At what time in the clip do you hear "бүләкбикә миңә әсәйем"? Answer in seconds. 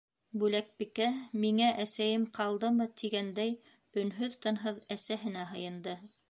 0.43-2.25